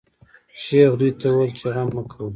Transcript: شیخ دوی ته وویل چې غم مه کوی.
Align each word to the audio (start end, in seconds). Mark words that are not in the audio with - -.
شیخ 0.63 0.91
دوی 0.99 1.11
ته 1.19 1.27
وویل 1.31 1.51
چې 1.57 1.65
غم 1.73 1.89
مه 1.95 2.03
کوی. 2.11 2.29